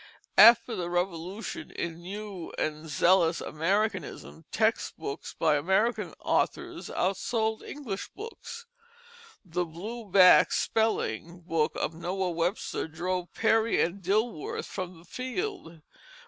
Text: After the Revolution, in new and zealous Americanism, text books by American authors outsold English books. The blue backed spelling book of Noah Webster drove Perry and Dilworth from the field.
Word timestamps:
After 0.39 0.75
the 0.75 0.89
Revolution, 0.89 1.69
in 1.69 2.01
new 2.01 2.51
and 2.57 2.89
zealous 2.89 3.39
Americanism, 3.39 4.45
text 4.51 4.97
books 4.97 5.35
by 5.37 5.55
American 5.57 6.15
authors 6.21 6.89
outsold 6.89 7.61
English 7.61 8.09
books. 8.15 8.65
The 9.45 9.63
blue 9.63 10.09
backed 10.09 10.53
spelling 10.55 11.41
book 11.41 11.73
of 11.75 11.93
Noah 11.93 12.31
Webster 12.31 12.87
drove 12.87 13.31
Perry 13.35 13.79
and 13.79 14.01
Dilworth 14.01 14.65
from 14.65 14.97
the 14.97 15.05
field. 15.05 15.83